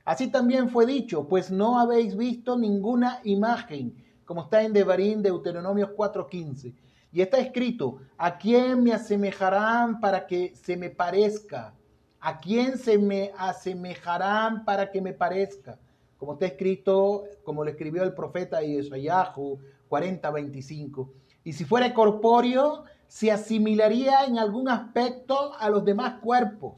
[0.05, 3.95] Así también fue dicho, pues no habéis visto ninguna imagen
[4.31, 6.73] como está en Devarim, Deuteronomios 4.15.
[7.13, 11.75] Y está escrito, ¿a quién me asemejarán para que se me parezca?
[12.21, 15.79] ¿A quién se me asemejarán para que me parezca?
[16.19, 21.09] Como está escrito, como lo escribió el profeta Isayahu 40.25.
[21.43, 26.75] Y si fuera corpóreo, se asimilaría en algún aspecto a los demás cuerpos.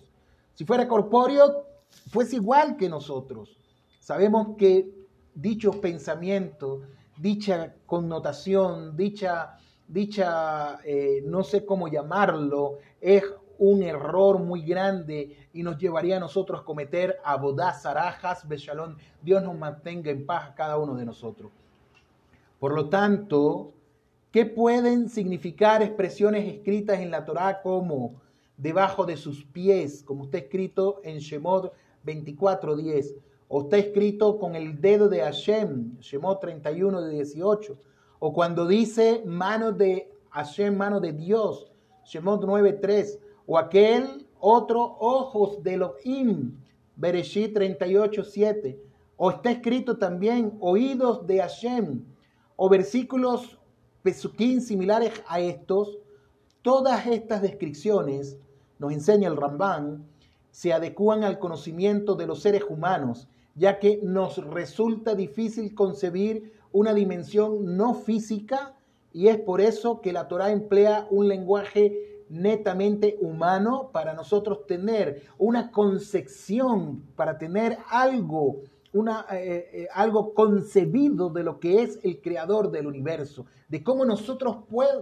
[0.54, 1.66] Si fuera corpóreo,
[2.10, 3.58] fuese igual que nosotros.
[4.00, 4.88] Sabemos que
[5.34, 6.80] dichos pensamientos
[7.22, 9.56] dicha connotación, dicha,
[9.92, 13.22] dicha eh, no sé cómo llamarlo, es
[13.58, 18.96] un error muy grande y nos llevaría a nosotros a cometer abodazarajas, beshalón.
[19.22, 21.52] Dios nos mantenga en paz a cada uno de nosotros.
[22.58, 23.72] Por lo tanto,
[24.30, 28.14] ¿qué pueden significar expresiones escritas en la Torá como
[28.56, 31.72] debajo de sus pies, como está escrito en Shemot
[32.04, 33.14] 24:10?
[33.54, 37.76] o está escrito con el dedo de Hashem, Shemot 31 de 18,
[38.24, 41.72] o cuando dice mano de Hashem, mano de Dios,
[42.04, 46.56] Shemot 9.3, o aquel otro ojos de Elohim,
[46.94, 48.78] Bereshit 38.7,
[49.16, 52.04] o está escrito también oídos de Hashem,
[52.54, 53.58] o versículos
[54.04, 55.98] pesuquín similares a estos,
[56.62, 58.38] todas estas descripciones,
[58.78, 60.06] nos enseña el Rambán,
[60.52, 66.94] se adecúan al conocimiento de los seres humanos ya que nos resulta difícil concebir una
[66.94, 68.74] dimensión no física
[69.12, 75.22] y es por eso que la Torah emplea un lenguaje netamente humano para nosotros tener
[75.38, 78.62] una concepción, para tener algo,
[78.94, 84.06] una, eh, eh, algo concebido de lo que es el creador del universo, de cómo
[84.06, 84.56] nosotros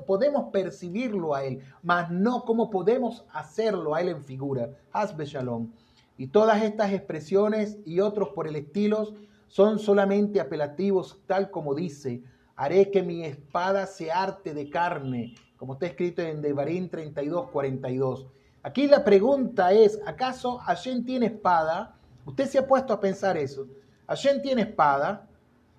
[0.06, 4.70] podemos percibirlo a él, mas no cómo podemos hacerlo a él en figura.
[4.92, 5.70] Hazbe Shalom.
[6.18, 9.14] Y todas estas expresiones y otros por el estilo
[9.50, 12.22] son solamente apelativos, tal como dice,
[12.54, 18.28] haré que mi espada se arte de carne, como está escrito en Devarim 32, 42.
[18.62, 21.96] Aquí la pregunta es, ¿acaso Hashem tiene espada?
[22.24, 23.66] Usted se ha puesto a pensar eso.
[24.06, 25.26] Hashem tiene espada.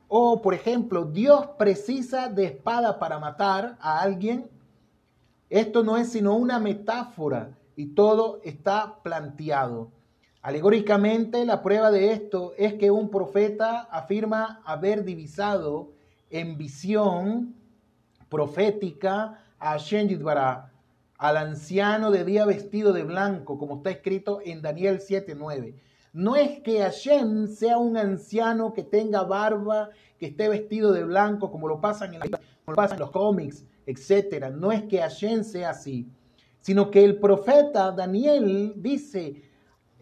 [0.10, 4.50] O, por ejemplo, Dios precisa de espada para matar a alguien.
[5.50, 9.92] Esto no es sino una metáfora y todo está planteado.
[10.42, 15.92] Alegóricamente, la prueba de esto es que un profeta afirma haber divisado
[16.32, 17.54] en visión
[18.28, 20.10] profética a Hashem
[21.18, 25.76] al anciano de día vestido de blanco, como está escrito en Daniel 7:9.
[26.14, 31.52] No es que Hashem sea un anciano que tenga barba, que esté vestido de blanco,
[31.52, 34.48] como lo pasan en, la, como lo pasan en los cómics, etc.
[34.50, 36.10] No es que Hashem sea así,
[36.62, 39.51] sino que el profeta Daniel dice,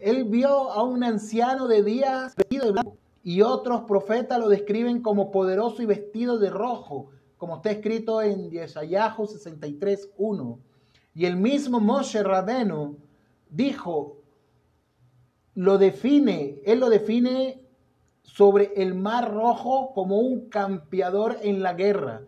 [0.00, 5.02] él vio a un anciano de día vestido de blanco y otros profetas lo describen
[5.02, 10.58] como poderoso y vestido de rojo, como está escrito en Yesayahu 63.1.
[11.14, 12.96] Y el mismo Moshe Rabenu
[13.50, 14.16] dijo,
[15.54, 17.60] lo define, él lo define
[18.22, 22.22] sobre el mar rojo como un campeador en la guerra.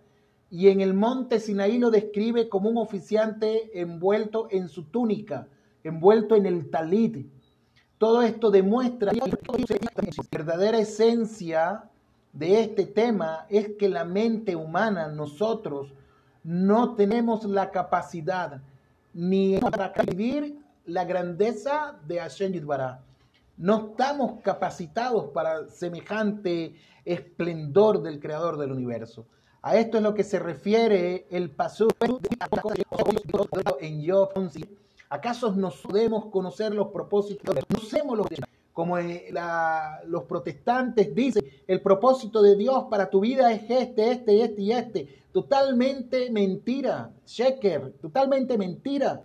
[0.50, 5.48] Y en el monte Sinaí lo describe como un oficiante envuelto en su túnica,
[5.82, 7.26] envuelto en el talit,
[8.02, 11.84] todo esto demuestra que la verdadera esencia
[12.32, 15.94] de este tema es que la mente humana, nosotros,
[16.42, 18.60] no tenemos la capacidad
[19.14, 23.04] ni para vivir la grandeza de Hashem Yudbará.
[23.56, 29.28] No estamos capacitados para semejante esplendor del creador del universo.
[29.62, 31.86] A esto es lo que se refiere el paso
[33.78, 34.32] en Job
[35.12, 37.54] ¿Acaso no podemos conocer los propósitos?
[37.68, 38.26] Conocemos los
[38.72, 39.30] como eh,
[40.06, 44.72] los protestantes dicen, el propósito de Dios para tu vida es este, este, este y
[44.72, 45.24] este.
[45.30, 49.22] Totalmente mentira, Sheker, totalmente mentira.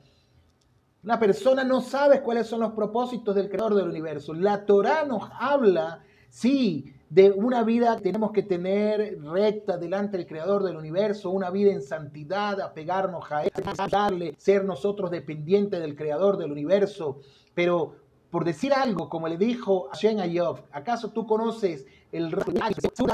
[1.05, 4.33] Una persona no sabe cuáles son los propósitos del creador del universo.
[4.33, 10.27] La Torah nos habla, sí, de una vida que tenemos que tener recta delante del
[10.27, 13.51] creador del universo, una vida en santidad, apegarnos a él,
[13.89, 17.19] darle, ser nosotros dependientes del creador del universo.
[17.53, 17.95] Pero
[18.29, 22.35] por decir algo, como le dijo a Shen Ayov, ¿acaso tú conoces el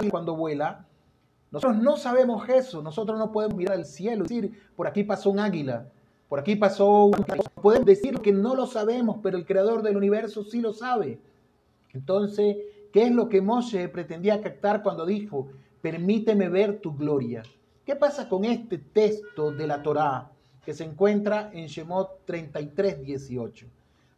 [0.10, 0.88] cuando vuela?
[1.52, 5.30] Nosotros no sabemos eso, nosotros no podemos mirar al cielo y decir, por aquí pasó
[5.30, 5.88] un águila,
[6.28, 7.26] por aquí pasó un...
[7.62, 11.20] Podemos decir que no lo sabemos, pero el creador del universo sí lo sabe.
[11.94, 12.58] Entonces,
[12.94, 15.48] ¿Qué es lo que Moshe pretendía captar cuando dijo,
[15.82, 17.42] permíteme ver tu gloria?
[17.84, 20.32] ¿Qué pasa con este texto de la Torá
[20.64, 23.66] que se encuentra en Shemot 33, 18?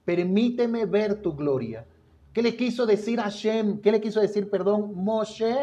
[0.04, 1.86] Permíteme ver tu gloria.
[2.34, 3.80] ¿Qué le quiso decir a Hashem?
[3.80, 5.56] ¿Qué le quiso decir, perdón, Moshe?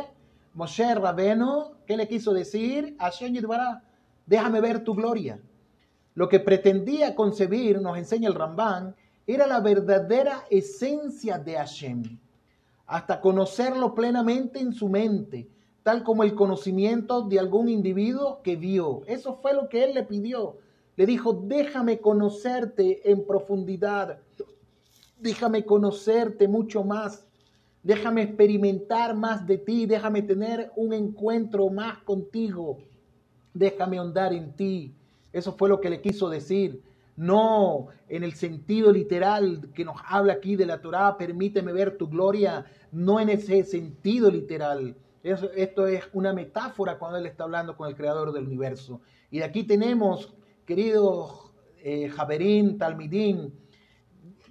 [0.55, 2.97] Moshe Rabeno, ¿qué le quiso decir?
[2.99, 3.85] Hashem Yidbará,
[4.25, 5.39] déjame ver tu gloria.
[6.15, 8.97] Lo que pretendía concebir, nos enseña el Rambán,
[9.27, 12.22] era la verdadera esencia de Hashem
[12.93, 15.49] hasta conocerlo plenamente en su mente,
[15.83, 19.01] tal como el conocimiento de algún individuo que vio.
[19.07, 20.59] Eso fue lo que él le pidió.
[20.97, 24.19] Le dijo, déjame conocerte en profundidad,
[25.19, 27.25] déjame conocerte mucho más,
[27.83, 32.77] déjame experimentar más de ti, déjame tener un encuentro más contigo,
[33.55, 34.95] déjame andar en ti.
[35.33, 36.83] Eso fue lo que le quiso decir
[37.23, 42.09] no en el sentido literal que nos habla aquí de la Torá, permíteme ver tu
[42.09, 44.97] gloria, no en ese sentido literal.
[45.23, 49.03] esto es una metáfora cuando él está hablando con el creador del universo.
[49.31, 50.35] Y de aquí tenemos,
[50.67, 53.55] queridos eh, Javerín, Talmidín,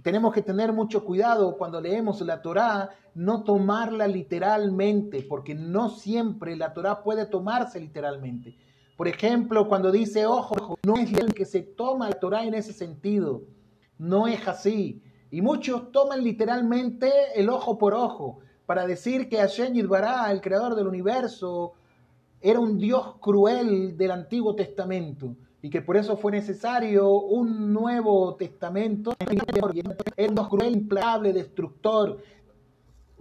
[0.01, 6.55] tenemos que tener mucho cuidado cuando leemos la Torá, no tomarla literalmente, porque no siempre
[6.55, 8.57] la Torá puede tomarse literalmente.
[9.01, 12.71] Por ejemplo, cuando dice ojo, no es el que se toma la Torah en ese
[12.71, 13.41] sentido.
[13.97, 15.01] No es así.
[15.31, 20.75] Y muchos toman literalmente el ojo por ojo para decir que Hashem Yidbará, el creador
[20.75, 21.73] del universo,
[22.41, 28.35] era un Dios cruel del Antiguo Testamento y que por eso fue necesario un nuevo
[28.35, 29.35] testamento, un
[29.73, 32.19] Dios cruel, implacable, destructor,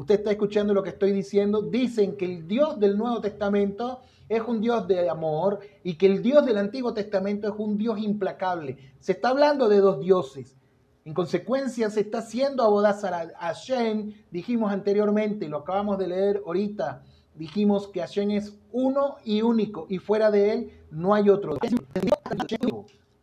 [0.00, 4.40] usted está escuchando lo que estoy diciendo, dicen que el Dios del Nuevo Testamento es
[4.40, 8.78] un Dios de amor y que el Dios del Antiguo Testamento es un Dios implacable.
[8.98, 10.56] Se está hablando de dos dioses.
[11.04, 17.02] En consecuencia, se está haciendo abodazar a Hashem, dijimos anteriormente, lo acabamos de leer ahorita,
[17.34, 21.58] dijimos que Hashem es uno y único, y fuera de él no hay otro.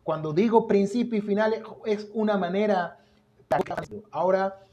[0.04, 1.54] Cuando digo principio y final
[1.86, 3.00] es una manera...
[4.12, 4.67] Ahora,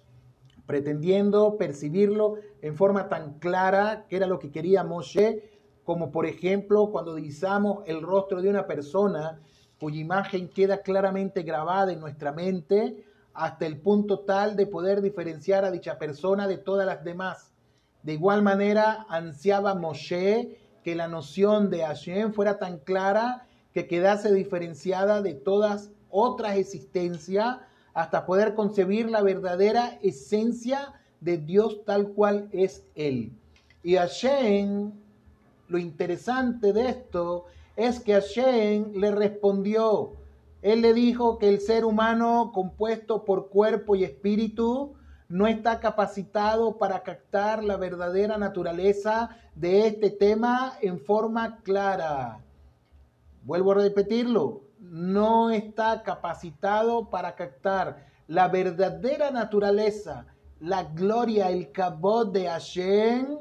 [0.66, 5.44] pretendiendo percibirlo en forma tan clara, que era lo que quería Moshe,
[5.84, 9.40] como por ejemplo cuando divisamos el rostro de una persona
[9.80, 15.66] cuya imagen queda claramente grabada en nuestra mente hasta el punto tal de poder diferenciar
[15.66, 17.54] a dicha persona de todas las demás.
[18.02, 24.34] De igual manera, ansiaba Moshe que la noción de Hashem fuera tan clara que quedase
[24.34, 27.58] diferenciada de todas otras existencias
[27.96, 33.32] hasta poder concebir la verdadera esencia de Dios tal cual es Él.
[33.82, 34.92] Y Hashem
[35.68, 40.14] lo interesante de esto es que Hashem le respondió.
[40.62, 44.94] Él le dijo que el ser humano compuesto por cuerpo y espíritu
[45.28, 52.40] no está capacitado para captar la verdadera naturaleza de este tema en forma clara.
[53.44, 54.62] Vuelvo a repetirlo,
[54.92, 60.26] no está capacitado para captar la verdadera naturaleza,
[60.60, 63.38] la gloria, el cabot de Hashem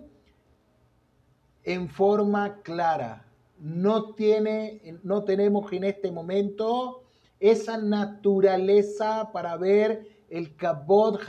[1.63, 3.27] en forma clara.
[3.59, 7.05] No, tiene, no tenemos en este momento
[7.41, 11.21] esa naturaleza para ver el Kabod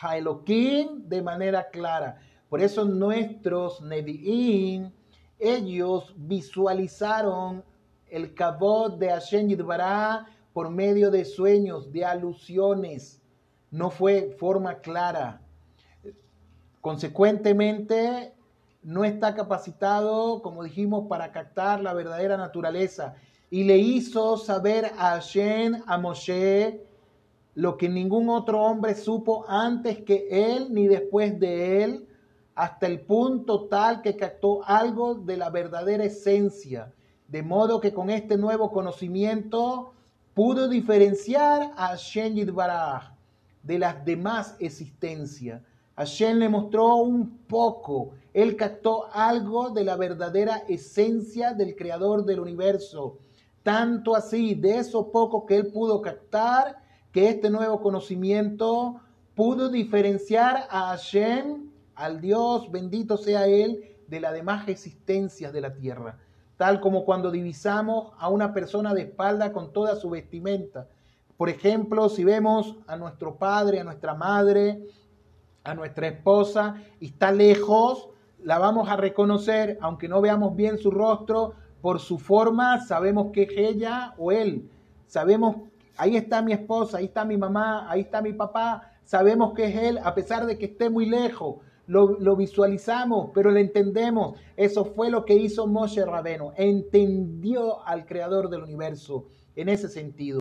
[0.00, 2.18] Haelokim de manera clara.
[2.48, 4.90] Por eso nuestros Nevi'im,
[5.38, 7.62] ellos visualizaron
[8.10, 13.20] el Kabod de Hashem Yidbará por medio de sueños, de alusiones.
[13.70, 15.42] No fue forma clara.
[16.80, 18.32] Consecuentemente,
[18.82, 23.16] no está capacitado, como dijimos, para captar la verdadera naturaleza.
[23.50, 26.86] Y le hizo saber a Hashem, a Moshe,
[27.54, 32.08] lo que ningún otro hombre supo antes que él ni después de él,
[32.54, 36.92] hasta el punto tal que captó algo de la verdadera esencia.
[37.28, 39.92] De modo que con este nuevo conocimiento
[40.34, 43.12] pudo diferenciar a Hashem Yidbaraj
[43.62, 45.62] de las demás existencias.
[45.96, 52.40] Hashem le mostró un poco él captó algo de la verdadera esencia del creador del
[52.40, 53.16] universo.
[53.62, 59.00] Tanto así, de eso poco que él pudo captar, que este nuevo conocimiento
[59.34, 65.72] pudo diferenciar a Hashem, al Dios, bendito sea Él, de las demás existencias de la
[65.72, 66.18] tierra.
[66.56, 70.88] Tal como cuando divisamos a una persona de espalda con toda su vestimenta.
[71.36, 74.82] Por ejemplo, si vemos a nuestro padre, a nuestra madre,
[75.64, 78.08] a nuestra esposa, y está lejos,
[78.42, 83.42] la vamos a reconocer, aunque no veamos bien su rostro, por su forma sabemos que
[83.42, 84.70] es ella o él.
[85.06, 85.56] Sabemos,
[85.96, 89.76] ahí está mi esposa, ahí está mi mamá, ahí está mi papá, sabemos que es
[89.76, 91.56] él, a pesar de que esté muy lejos.
[91.86, 94.38] Lo, visualizamos, pero lo entendemos.
[94.56, 96.52] Eso fue lo que hizo Moshe Rabeno.
[96.56, 100.40] Entendió al creador del universo en ese sentido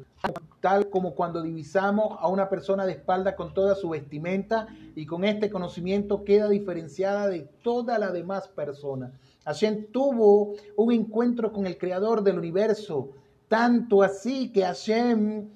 [0.66, 5.24] tal como cuando divisamos a una persona de espalda con toda su vestimenta y con
[5.24, 9.12] este conocimiento queda diferenciada de toda la demás persona.
[9.46, 13.12] Hashem tuvo un encuentro con el creador del universo,
[13.48, 15.50] tanto así que Hashem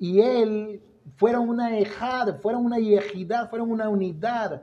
[0.00, 0.82] y él
[1.16, 4.62] fueron una ejad, fueron una yejidad, fueron una unidad.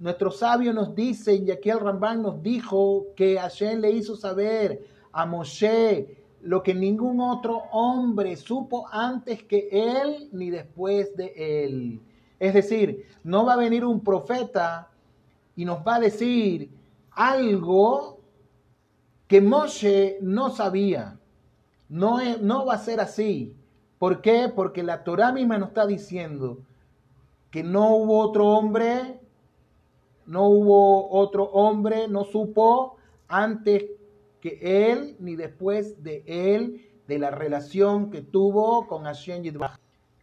[0.00, 4.82] Nuestro sabio nos dice, y aquí el Ramban nos dijo que Hashem le hizo saber
[5.12, 12.00] a Moshe lo que ningún otro hombre supo antes que él ni después de él.
[12.38, 14.88] Es decir, no va a venir un profeta
[15.54, 16.70] y nos va a decir
[17.10, 18.20] algo
[19.26, 21.20] que Moshe no sabía.
[21.90, 23.54] No, no va a ser así.
[23.98, 24.48] ¿Por qué?
[24.48, 26.62] Porque la Torah misma nos está diciendo
[27.50, 29.19] que no hubo otro hombre,
[30.30, 33.86] no hubo otro hombre, no supo antes
[34.40, 39.76] que él ni después de él, de la relación que tuvo con Hashem Yidbach.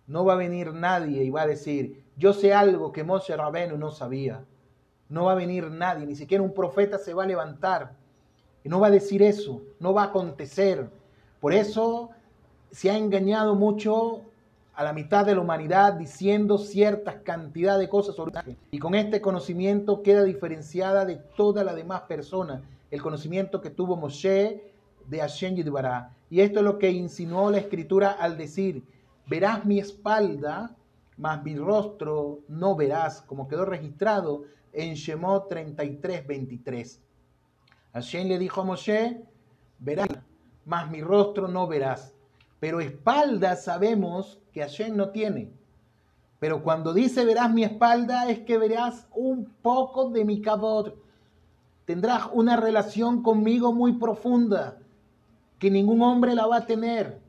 [0.08, 3.78] No va a venir nadie y va a decir, yo sé algo que Moshe Rabenu
[3.78, 4.46] no sabía.
[5.10, 7.98] No va a venir nadie, ni siquiera un profeta se va a levantar.
[8.64, 10.90] Y no va a decir eso, no va a acontecer.
[11.42, 12.12] Por eso
[12.72, 14.22] se ha engañado mucho
[14.78, 19.22] a la mitad de la humanidad diciendo ciertas cantidad de cosas sobre y con este
[19.22, 22.62] conocimiento queda diferenciada de toda la demás personas
[22.92, 24.72] el conocimiento que tuvo Moshe
[25.08, 26.16] de Hashem Yidbará.
[26.30, 28.84] Y esto es lo que insinuó la escritura al decir,
[29.26, 30.76] verás mi espalda,
[31.18, 37.02] mas mi rostro no verás, como quedó registrado en Shemot 33, 23.
[37.94, 39.24] Hashem le dijo a Moshe,
[39.80, 40.08] verás,
[40.66, 42.14] mas mi rostro no verás.
[42.60, 45.52] Pero espalda sabemos que Hashem no tiene.
[46.40, 50.96] Pero cuando dice verás mi espalda es que verás un poco de mi cabot.
[51.86, 54.78] Tendrás una relación conmigo muy profunda
[55.60, 57.20] que ningún hombre la va a tener.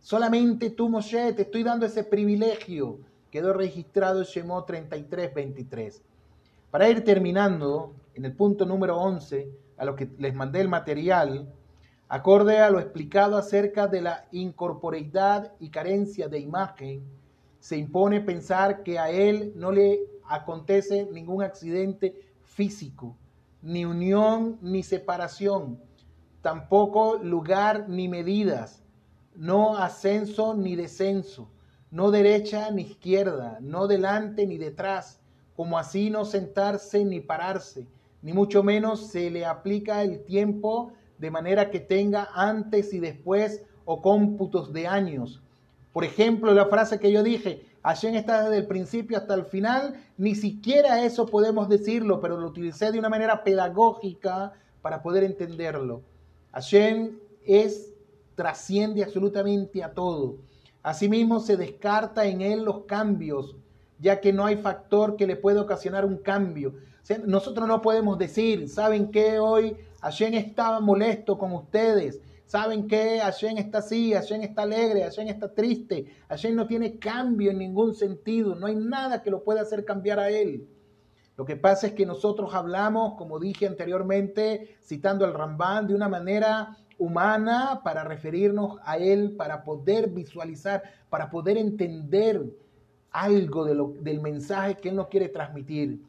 [0.00, 2.98] Solamente tú, Moshe, te estoy dando ese privilegio.
[3.30, 6.02] Quedó registrado en Shemot 33, 23.
[6.70, 11.52] Para ir terminando, en el punto número 11, a lo que les mandé el material,
[12.14, 17.02] acorde a lo explicado acerca de la incorporeidad y carencia de imagen,
[17.58, 19.98] se impone pensar que a él no le
[20.28, 23.16] acontece ningún accidente físico,
[23.62, 25.80] ni unión ni separación,
[26.40, 28.84] tampoco lugar ni medidas,
[29.34, 31.50] no ascenso ni descenso,
[31.90, 35.20] no derecha ni izquierda, no delante ni detrás,
[35.56, 37.88] como así no sentarse ni pararse,
[38.22, 43.62] ni mucho menos se le aplica el tiempo de manera que tenga antes y después
[43.84, 45.42] o cómputos de años.
[45.92, 49.94] Por ejemplo, la frase que yo dije, Hashem está desde el principio hasta el final,
[50.16, 56.02] ni siquiera eso podemos decirlo, pero lo utilicé de una manera pedagógica para poder entenderlo.
[56.52, 57.92] Hashem es,
[58.34, 60.38] trasciende absolutamente a todo.
[60.82, 63.56] Asimismo, se descarta en él los cambios,
[63.98, 66.74] ya que no hay factor que le pueda ocasionar un cambio.
[67.26, 69.38] Nosotros no podemos decir, ¿saben qué?
[69.38, 72.20] Hoy Hashem estaba molesto con ustedes.
[72.46, 73.20] ¿Saben qué?
[73.20, 76.06] Hashem está así, Hashem está alegre, Hashem está triste.
[76.28, 78.54] Hashem no tiene cambio en ningún sentido.
[78.54, 80.68] No hay nada que lo pueda hacer cambiar a él.
[81.36, 86.08] Lo que pasa es que nosotros hablamos, como dije anteriormente, citando al Rambán, de una
[86.08, 92.44] manera humana para referirnos a él, para poder visualizar, para poder entender
[93.10, 96.00] algo del mensaje que Él nos quiere transmitir.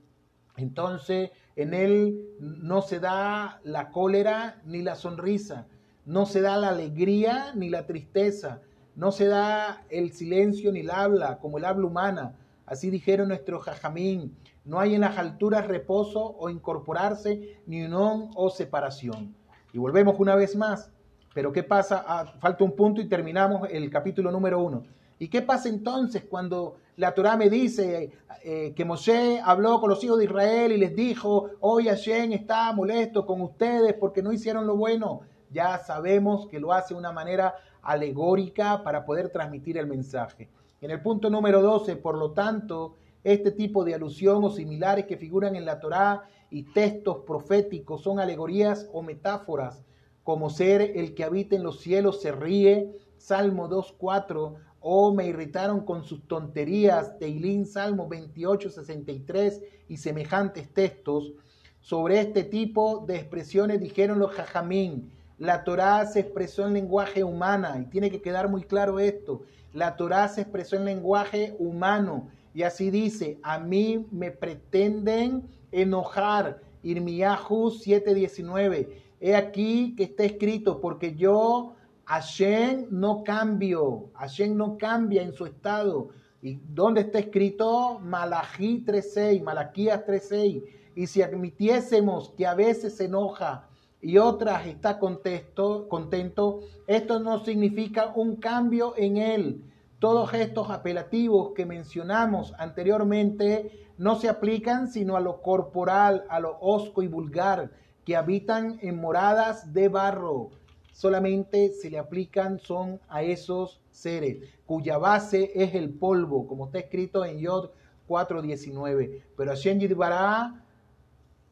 [0.58, 5.68] Entonces, en Él no se da la cólera ni la sonrisa,
[6.06, 8.62] no se da la alegría ni la tristeza,
[8.96, 12.36] no se da el silencio ni el habla, como el habla humana.
[12.66, 14.36] Así dijeron nuestros jajamín.
[14.64, 19.36] No hay en las alturas reposo o incorporarse, ni unión o separación.
[19.74, 20.92] Y volvemos una vez más.
[21.34, 22.04] Pero ¿qué pasa?
[22.08, 24.84] Ah, falta un punto y terminamos el capítulo número uno.
[25.18, 28.12] ¿Y qué pasa entonces cuando la Torah me dice
[28.44, 32.72] eh, que Moshe habló con los hijos de Israel y les dijo, hoy Hashem está
[32.74, 35.22] molesto con ustedes porque no hicieron lo bueno?
[35.52, 40.50] Ya sabemos que lo hace de una manera alegórica para poder transmitir el mensaje.
[40.82, 45.18] En el punto número 12, por lo tanto, este tipo de alusión o similares que
[45.18, 49.84] figuran en la Torá y textos proféticos son alegorías o metáforas,
[50.24, 52.92] como ser el que habita en los cielos se ríe,
[53.26, 61.34] Salmo 2.4, o me irritaron con sus tonterías, Teilín, Salmo 28, 63 y semejantes textos.
[61.80, 67.80] Sobre este tipo de expresiones dijeron los jajamín, la Torá se expresó en lenguaje humana
[67.82, 69.42] y tiene que quedar muy claro esto.
[69.74, 76.62] La Torá se expresó en lenguaje humano y así dice, a mí me pretenden enojar.
[76.84, 78.88] Irmiyahu 7:19.
[79.20, 81.75] He aquí que está escrito, porque yo
[82.06, 86.10] Hashem no cambio, Hashem no cambia en su estado.
[86.42, 88.00] ¿Y dónde está escrito?
[88.00, 90.64] Malají 3.6, Malaquías 3.6.
[90.96, 93.68] Y si admitiésemos que a veces se enoja
[94.02, 99.64] y otras está contento, contento, esto no significa un cambio en él.
[99.98, 106.60] Todos estos apelativos que mencionamos anteriormente no se aplican sino a lo corporal, a lo
[106.62, 107.72] osco y vulgar,
[108.06, 110.52] que habitan en moradas de barro
[110.96, 116.80] solamente se le aplican son a esos seres, cuya base es el polvo, como está
[116.80, 117.72] escrito en Yod
[118.08, 119.24] 4.19.
[119.36, 120.64] Pero Hashem Yidbará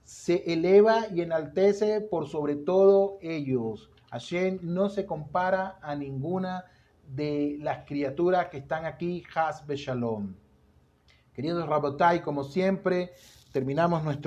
[0.05, 3.91] se eleva y enaltece por sobre todo ellos.
[4.11, 6.63] Hashem no se compara a ninguna
[7.05, 10.35] de las criaturas que están aquí, Has Shalom.
[11.33, 13.11] Queridos Rabotai, como siempre,
[13.51, 14.21] terminamos nuestro